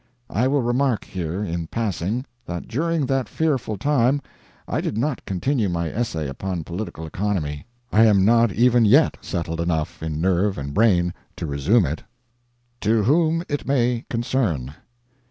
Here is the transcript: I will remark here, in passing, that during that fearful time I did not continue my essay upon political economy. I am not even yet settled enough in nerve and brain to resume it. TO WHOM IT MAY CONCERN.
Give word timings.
I 0.31 0.47
will 0.47 0.63
remark 0.63 1.05
here, 1.05 1.43
in 1.43 1.67
passing, 1.67 2.25
that 2.47 2.67
during 2.67 3.05
that 3.05 3.29
fearful 3.29 3.77
time 3.77 4.19
I 4.67 4.81
did 4.81 4.97
not 4.97 5.23
continue 5.25 5.69
my 5.69 5.91
essay 5.91 6.27
upon 6.27 6.63
political 6.63 7.05
economy. 7.05 7.67
I 7.93 8.05
am 8.07 8.25
not 8.25 8.51
even 8.51 8.83
yet 8.83 9.17
settled 9.21 9.61
enough 9.61 10.01
in 10.01 10.19
nerve 10.19 10.57
and 10.57 10.73
brain 10.73 11.13
to 11.35 11.45
resume 11.45 11.85
it. 11.85 12.01
TO 12.79 13.03
WHOM 13.03 13.43
IT 13.47 13.67
MAY 13.67 14.05
CONCERN. 14.09 14.73